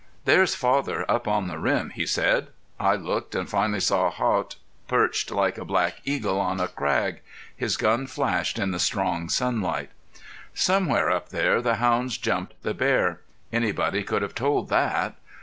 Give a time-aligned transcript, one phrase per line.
[0.25, 2.47] "There's father up on the rim," he said.
[2.79, 4.55] I looked, and finally saw Haught
[4.87, 7.21] perched like a black eagle on a crag.
[7.55, 9.91] His gun flashed in the strong sunlight.
[10.55, 13.21] Somewhere up there the hounds jumped the bear.
[13.53, 15.17] Anybody could have told that.